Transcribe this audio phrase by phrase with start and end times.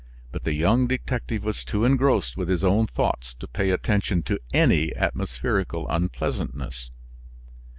[0.31, 4.39] But the young detective was too engrossed with his own thoughts to pay attention to
[4.51, 6.89] any atmospherical unpleasantness.